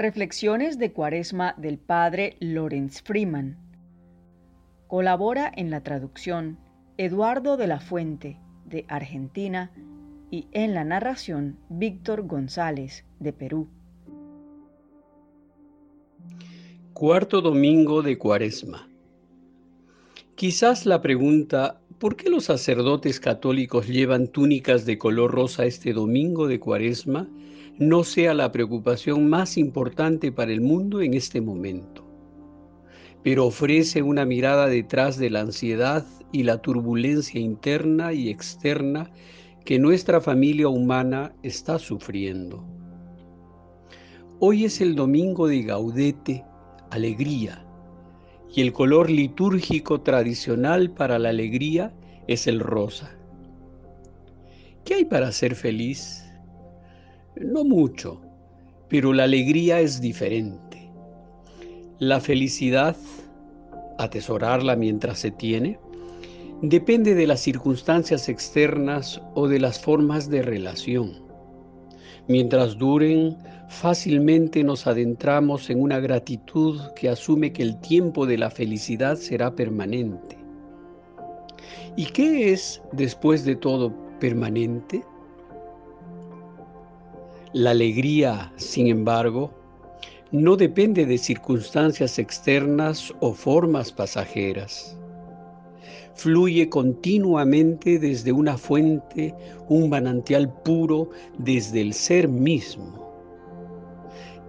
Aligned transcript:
Reflexiones 0.00 0.78
de 0.78 0.94
Cuaresma 0.94 1.54
del 1.58 1.76
Padre 1.76 2.38
Lorenz 2.40 3.02
Freeman. 3.02 3.58
Colabora 4.86 5.52
en 5.54 5.70
la 5.70 5.82
traducción 5.82 6.58
Eduardo 6.96 7.58
de 7.58 7.66
la 7.66 7.80
Fuente, 7.80 8.38
de 8.64 8.86
Argentina, 8.88 9.70
y 10.30 10.46
en 10.52 10.72
la 10.72 10.84
narración 10.84 11.58
Víctor 11.68 12.26
González, 12.26 13.04
de 13.18 13.34
Perú. 13.34 13.68
Cuarto 16.94 17.42
domingo 17.42 18.00
de 18.00 18.16
Cuaresma. 18.16 18.88
Quizás 20.34 20.86
la 20.86 21.02
pregunta, 21.02 21.78
¿por 22.00 22.16
qué 22.16 22.30
los 22.30 22.46
sacerdotes 22.46 23.20
católicos 23.20 23.86
llevan 23.86 24.26
túnicas 24.26 24.86
de 24.86 24.98
color 24.98 25.30
rosa 25.30 25.66
este 25.66 25.92
domingo 25.92 26.48
de 26.48 26.58
Cuaresma? 26.58 27.28
no 27.80 28.04
sea 28.04 28.34
la 28.34 28.52
preocupación 28.52 29.30
más 29.30 29.56
importante 29.56 30.30
para 30.30 30.52
el 30.52 30.60
mundo 30.60 31.00
en 31.00 31.14
este 31.14 31.40
momento, 31.40 32.04
pero 33.22 33.46
ofrece 33.46 34.02
una 34.02 34.26
mirada 34.26 34.66
detrás 34.66 35.16
de 35.16 35.30
la 35.30 35.40
ansiedad 35.40 36.04
y 36.30 36.42
la 36.42 36.58
turbulencia 36.58 37.40
interna 37.40 38.12
y 38.12 38.28
externa 38.28 39.10
que 39.64 39.78
nuestra 39.78 40.20
familia 40.20 40.68
humana 40.68 41.32
está 41.42 41.78
sufriendo. 41.78 42.62
Hoy 44.40 44.66
es 44.66 44.82
el 44.82 44.94
domingo 44.94 45.48
de 45.48 45.62
Gaudete, 45.62 46.44
alegría, 46.90 47.64
y 48.54 48.60
el 48.60 48.72
color 48.72 49.10
litúrgico 49.10 50.00
tradicional 50.00 50.90
para 50.90 51.18
la 51.18 51.28
alegría 51.28 51.92
es 52.26 52.46
el 52.46 52.60
rosa. 52.60 53.16
¿Qué 54.84 54.94
hay 54.94 55.04
para 55.04 55.30
ser 55.30 55.54
feliz? 55.54 56.24
No 57.36 57.64
mucho, 57.64 58.20
pero 58.88 59.12
la 59.12 59.24
alegría 59.24 59.80
es 59.80 60.00
diferente. 60.00 60.90
La 61.98 62.20
felicidad, 62.20 62.96
atesorarla 63.98 64.74
mientras 64.74 65.18
se 65.18 65.30
tiene, 65.30 65.78
depende 66.62 67.14
de 67.14 67.26
las 67.26 67.40
circunstancias 67.40 68.28
externas 68.28 69.20
o 69.34 69.48
de 69.48 69.60
las 69.60 69.80
formas 69.80 70.28
de 70.28 70.42
relación. 70.42 71.29
Mientras 72.30 72.78
duren, 72.78 73.36
fácilmente 73.66 74.62
nos 74.62 74.86
adentramos 74.86 75.68
en 75.68 75.82
una 75.82 75.98
gratitud 75.98 76.80
que 76.94 77.08
asume 77.08 77.52
que 77.52 77.64
el 77.64 77.80
tiempo 77.80 78.24
de 78.24 78.38
la 78.38 78.52
felicidad 78.52 79.16
será 79.16 79.56
permanente. 79.56 80.38
¿Y 81.96 82.04
qué 82.04 82.52
es, 82.52 82.80
después 82.92 83.44
de 83.44 83.56
todo, 83.56 83.92
permanente? 84.20 85.02
La 87.52 87.70
alegría, 87.70 88.52
sin 88.54 88.86
embargo, 88.86 89.50
no 90.30 90.54
depende 90.54 91.06
de 91.06 91.18
circunstancias 91.18 92.16
externas 92.20 93.12
o 93.18 93.34
formas 93.34 93.90
pasajeras. 93.90 94.96
Fluye 96.20 96.68
continuamente 96.68 97.98
desde 97.98 98.30
una 98.30 98.58
fuente, 98.58 99.34
un 99.70 99.88
manantial 99.88 100.52
puro 100.52 101.08
desde 101.38 101.80
el 101.80 101.94
ser 101.94 102.28
mismo. 102.28 103.10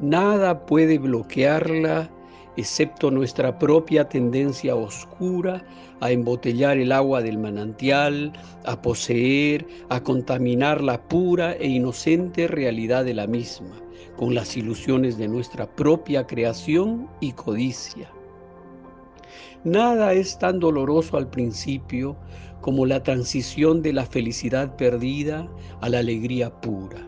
Nada 0.02 0.66
puede 0.66 0.98
bloquearla 0.98 2.12
excepto 2.58 3.10
nuestra 3.10 3.58
propia 3.58 4.10
tendencia 4.10 4.76
oscura 4.76 5.64
a 6.02 6.12
embotellar 6.12 6.78
el 6.78 6.92
agua 6.92 7.22
del 7.22 7.38
manantial, 7.38 8.34
a 8.66 8.82
poseer, 8.82 9.66
a 9.88 10.04
contaminar 10.04 10.82
la 10.84 11.02
pura 11.02 11.54
e 11.54 11.70
inocente 11.70 12.50
realidad 12.50 13.06
de 13.06 13.14
la 13.14 13.28
misma, 13.28 13.82
con 14.18 14.36
las 14.36 14.58
ilusiones 14.58 15.18
de 15.18 15.30
nuestra 15.30 15.74
propia 15.74 16.28
creación 16.28 17.08
y 17.22 17.32
codicia. 17.32 18.12
Nada 19.64 20.14
es 20.14 20.38
tan 20.40 20.60
doloroso 20.60 21.18
al 21.18 21.30
principio 21.30 22.18
como 22.62 22.86
la 22.86 23.04
transición 23.04 23.82
de 23.82 23.94
la 23.94 24.06
felicidad 24.06 24.76
perdida 24.76 25.48
a 25.82 25.90
la 25.90 26.00
alegría 26.00 26.50
pura. 26.62 27.08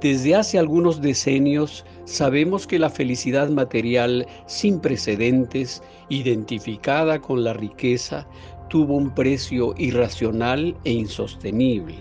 Desde 0.00 0.34
hace 0.34 0.58
algunos 0.58 1.00
decenios 1.00 1.84
sabemos 2.04 2.66
que 2.66 2.78
la 2.78 2.90
felicidad 2.90 3.48
material 3.48 4.26
sin 4.46 4.78
precedentes, 4.78 5.82
identificada 6.10 7.20
con 7.20 7.42
la 7.44 7.54
riqueza, 7.54 8.28
tuvo 8.68 8.94
un 8.94 9.14
precio 9.14 9.74
irracional 9.78 10.76
e 10.84 10.92
insostenible. 10.92 11.96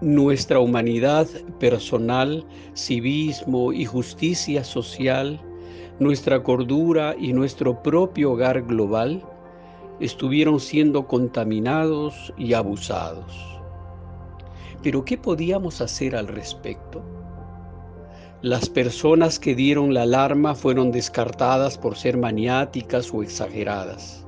Nuestra 0.00 0.60
humanidad 0.60 1.26
personal, 1.58 2.46
civismo 2.74 3.72
y 3.72 3.84
justicia 3.84 4.62
social, 4.62 5.40
nuestra 5.98 6.42
cordura 6.42 7.16
y 7.18 7.32
nuestro 7.32 7.82
propio 7.82 8.32
hogar 8.32 8.62
global 8.62 9.22
estuvieron 9.98 10.60
siendo 10.60 11.06
contaminados 11.08 12.32
y 12.36 12.52
abusados. 12.52 13.58
Pero 14.82 15.04
¿qué 15.04 15.18
podíamos 15.18 15.80
hacer 15.80 16.14
al 16.14 16.28
respecto? 16.28 17.02
Las 18.42 18.68
personas 18.68 19.40
que 19.40 19.56
dieron 19.56 19.92
la 19.92 20.02
alarma 20.02 20.54
fueron 20.54 20.92
descartadas 20.92 21.76
por 21.76 21.96
ser 21.96 22.16
maniáticas 22.16 23.12
o 23.12 23.24
exageradas. 23.24 24.24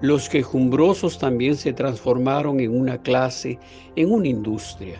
Los 0.00 0.30
quejumbrosos 0.30 1.18
también 1.18 1.56
se 1.56 1.74
transformaron 1.74 2.60
en 2.60 2.78
una 2.78 2.96
clase, 3.02 3.58
en 3.96 4.10
una 4.10 4.28
industria. 4.28 4.98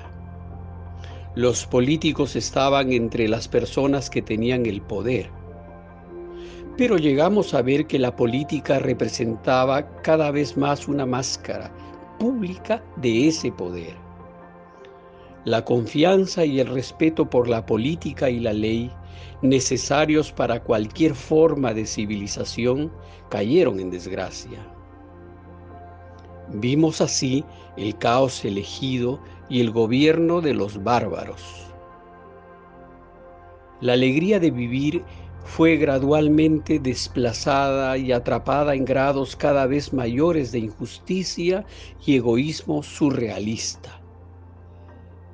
Los 1.34 1.64
políticos 1.64 2.36
estaban 2.36 2.92
entre 2.92 3.26
las 3.26 3.48
personas 3.48 4.10
que 4.10 4.20
tenían 4.20 4.66
el 4.66 4.82
poder. 4.82 5.30
Pero 6.76 6.96
llegamos 6.96 7.54
a 7.54 7.62
ver 7.62 7.86
que 7.86 8.00
la 8.00 8.16
política 8.16 8.80
representaba 8.80 9.86
cada 10.02 10.30
vez 10.32 10.56
más 10.56 10.88
una 10.88 11.06
máscara 11.06 11.70
pública 12.18 12.82
de 12.96 13.28
ese 13.28 13.52
poder. 13.52 13.94
La 15.44 15.64
confianza 15.64 16.44
y 16.44 16.58
el 16.58 16.66
respeto 16.66 17.30
por 17.30 17.48
la 17.48 17.64
política 17.64 18.28
y 18.28 18.40
la 18.40 18.52
ley, 18.52 18.90
necesarios 19.42 20.32
para 20.32 20.62
cualquier 20.62 21.14
forma 21.14 21.72
de 21.74 21.86
civilización, 21.86 22.90
cayeron 23.28 23.78
en 23.78 23.90
desgracia. 23.90 24.58
Vimos 26.48 27.00
así 27.00 27.44
el 27.76 27.96
caos 27.98 28.44
elegido 28.44 29.20
y 29.48 29.60
el 29.60 29.70
gobierno 29.70 30.40
de 30.40 30.54
los 30.54 30.82
bárbaros. 30.82 31.42
La 33.80 33.92
alegría 33.92 34.40
de 34.40 34.50
vivir 34.50 35.04
fue 35.44 35.76
gradualmente 35.76 36.78
desplazada 36.78 37.96
y 37.98 38.12
atrapada 38.12 38.74
en 38.74 38.84
grados 38.84 39.36
cada 39.36 39.66
vez 39.66 39.92
mayores 39.92 40.52
de 40.52 40.60
injusticia 40.60 41.64
y 42.04 42.16
egoísmo 42.16 42.82
surrealista. 42.82 44.00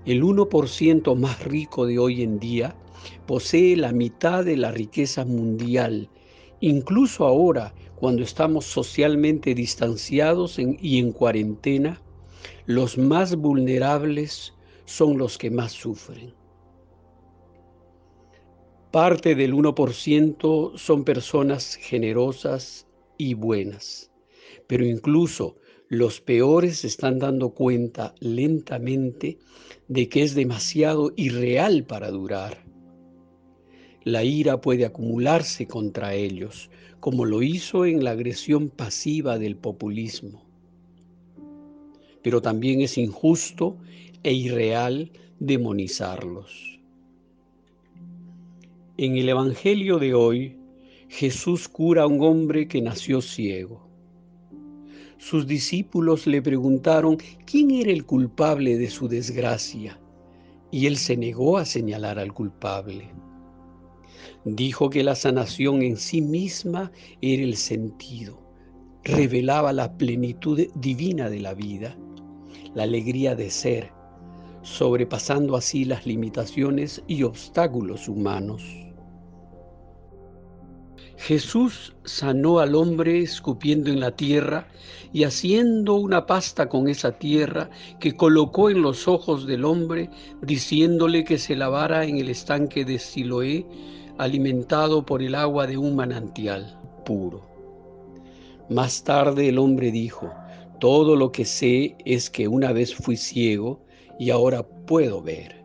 El 0.05 0.23
1% 0.23 1.15
más 1.17 1.45
rico 1.45 1.87
de 1.87 1.99
hoy 1.99 2.23
en 2.23 2.39
día 2.39 2.75
posee 3.27 3.77
la 3.77 3.93
mitad 3.93 4.45
de 4.45 4.57
la 4.57 4.73
riqueza 4.73 5.25
mundial, 5.25 6.11
incluso 6.61 7.27
ahora 7.27 7.73
cuando 7.95 8.23
estamos 8.23 8.65
socialmente 8.65 9.55
distanciados 9.55 10.59
y 10.59 10.99
en 10.99 11.13
cuarentena, 11.13 12.01
los 12.67 12.99
más 12.99 13.37
vulnerables 13.37 14.55
son 14.87 15.19
los 15.19 15.39
que 15.39 15.51
más 15.51 15.73
sufren. 15.73 16.40
Parte 18.91 19.37
del 19.37 19.55
1% 19.55 20.77
son 20.77 21.05
personas 21.05 21.77
generosas 21.77 22.89
y 23.17 23.35
buenas, 23.35 24.11
pero 24.67 24.85
incluso 24.85 25.55
los 25.89 26.21
peores 26.21 26.79
se 26.79 26.89
están 26.89 27.21
dando 27.21 27.51
cuenta 27.51 28.17
lentamente 28.19 29.39
de 29.87 30.09
que 30.09 30.25
es 30.25 30.35
demasiado 30.35 31.13
irreal 31.15 31.85
para 31.85 32.11
durar. 32.11 32.65
La 34.03 34.25
ira 34.25 34.61
puede 34.61 34.85
acumularse 34.85 35.69
contra 35.69 36.15
ellos, 36.15 36.69
como 36.99 37.27
lo 37.27 37.45
hizo 37.45 37.85
en 37.87 38.03
la 38.03 38.11
agresión 38.11 38.71
pasiva 38.71 39.39
del 39.39 39.55
populismo. 39.55 40.43
Pero 42.23 42.43
también 42.43 42.81
es 42.81 42.99
injusto 42.99 43.77
e 44.25 44.33
irreal 44.33 45.13
demonizarlos. 45.39 46.80
En 49.03 49.17
el 49.17 49.31
Evangelio 49.31 49.99
de 49.99 50.13
hoy, 50.13 50.59
Jesús 51.09 51.69
cura 51.69 52.03
a 52.03 52.07
un 52.07 52.23
hombre 52.23 52.69
que 52.69 52.83
nació 52.83 53.23
ciego 53.23 53.91
sus 55.21 55.47
discípulos 55.47 56.27
le 56.27 56.41
preguntaron 56.41 57.19
quién 57.45 57.71
era 57.71 57.91
el 57.93 58.07
culpable 58.07 58.79
de 58.79 58.89
su 58.89 59.07
desgracia, 59.07 60.01
y 60.71 60.87
él 60.87 60.97
se 60.97 61.15
negó 61.15 61.59
a 61.59 61.67
señalar 61.67 62.19
al 62.19 62.33
culpable. 62.33 63.11
Dijo 64.47 64.89
que 64.89 65.05
la 65.05 65.15
sanación 65.15 65.83
en 65.83 65.99
sí 65.99 66.23
misma 66.23 66.91
era 67.21 67.43
el 67.43 67.57
sentido, 67.57 68.41
revelaba 69.05 69.75
la 69.75 69.93
plenitud 69.99 70.67
divina 70.77 71.29
de 71.29 71.41
la 71.41 71.53
vida, 71.53 71.99
la 72.75 72.85
alegría 72.85 73.35
de 73.35 73.51
ser, 73.51 73.93
sobrepasando 74.63 75.55
así 75.55 75.85
las 75.85 76.07
limitaciones 76.07 77.03
y 77.07 77.25
obstáculos 77.25 78.09
humanos. 78.09 78.90
Jesús 81.21 81.93
sanó 82.05 82.61
al 82.61 82.75
hombre 82.75 83.21
escupiendo 83.21 83.91
en 83.91 84.01
la 84.01 84.17
tierra 84.17 84.67
y 85.13 85.25
haciendo 85.25 85.97
una 85.97 86.25
pasta 86.25 86.71
con 86.71 86.89
esa 86.89 87.19
tierra 87.19 87.69
que 88.01 88.17
colocó 88.17 88.71
en 88.71 88.81
los 88.81 89.07
ojos 89.07 89.47
del 89.47 89.67
hombre, 89.67 90.09
diciéndole 90.41 91.25
que 91.25 91.37
se 91.37 91.57
lavara 91.57 92.07
en 92.07 92.17
el 92.17 92.31
estanque 92.31 92.87
de 92.87 92.99
Siloé, 92.99 93.67
alimentado 94.17 95.05
por 95.05 95.23
el 95.23 95.35
agua 95.35 95.67
de 95.67 95.77
un 95.77 95.95
manantial 95.95 96.81
puro. 97.05 97.47
Más 98.71 99.05
tarde 99.05 99.51
el 99.51 99.59
hombre 99.59 99.91
dijo, 99.91 100.33
todo 100.81 101.17
lo 101.17 101.33
que 101.33 101.45
sé 101.45 101.97
es 102.07 102.31
que 102.31 102.49
una 102.49 102.73
vez 102.73 102.95
fui 102.95 103.19
ciego 103.19 103.85
y 104.19 104.31
ahora 104.31 104.67
puedo 104.87 105.21
ver. 105.21 105.60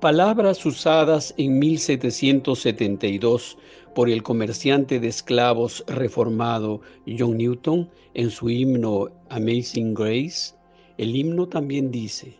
Palabras 0.00 0.66
usadas 0.66 1.32
en 1.38 1.58
1772 1.58 3.56
por 3.94 4.10
el 4.10 4.22
comerciante 4.22 5.00
de 5.00 5.08
esclavos 5.08 5.82
reformado 5.86 6.82
John 7.06 7.38
Newton 7.38 7.90
en 8.12 8.30
su 8.30 8.50
himno 8.50 9.08
Amazing 9.30 9.94
Grace, 9.94 10.54
el 10.98 11.16
himno 11.16 11.48
también 11.48 11.90
dice, 11.90 12.38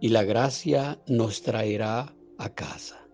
y 0.00 0.10
la 0.10 0.22
gracia 0.22 1.00
nos 1.08 1.42
traerá 1.42 2.14
a 2.38 2.48
casa. 2.48 3.05